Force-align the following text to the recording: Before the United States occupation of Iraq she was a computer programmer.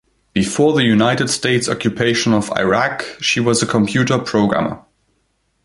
Before 0.33 0.73
the 0.73 0.81
United 0.83 1.27
States 1.29 1.69
occupation 1.69 2.33
of 2.33 2.49
Iraq 2.57 3.05
she 3.21 3.39
was 3.39 3.61
a 3.61 3.67
computer 3.67 4.17
programmer. 4.17 4.81